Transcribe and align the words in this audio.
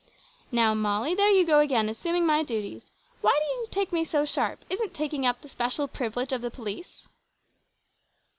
"Now 0.51 0.73
Molly, 0.73 1.13
there 1.13 1.29
you 1.29 1.45
go 1.45 1.59
again, 1.59 1.87
assuming 1.87 2.25
my 2.25 2.41
duties! 2.41 2.89
Why 3.21 3.39
do 3.39 3.45
you 3.51 3.67
take 3.69 3.93
me 3.93 4.03
so 4.03 4.25
sharp? 4.25 4.65
Isn't 4.67 4.95
taking 4.95 5.27
up 5.27 5.41
the 5.41 5.47
special 5.47 5.87
privilege 5.87 6.33
of 6.33 6.41
the 6.41 6.49
police?" 6.49 7.07